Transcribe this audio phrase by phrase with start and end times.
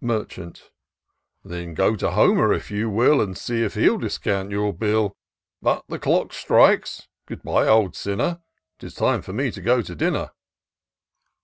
[0.00, 0.72] Merchant."
[1.44, 5.12] Then go to Homer, if you will, And see if he'll discount your bill.
[5.62, 8.40] But the clock strikes— Good bye, old sinner!
[8.80, 10.32] 'Tis time for me to go to dinner."